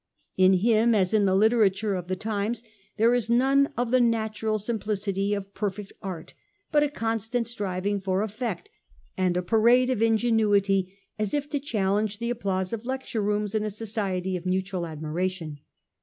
[0.35, 2.63] In him, as in the literature of the times,
[2.97, 6.33] there is none of the natural simplicity of perfect art,
[6.71, 8.71] but a constant striving for effect
[9.15, 13.63] and a parade of ingenuity, as if to challenge the applause of lecture rooms in
[13.63, 15.59] a society of mutual admiration.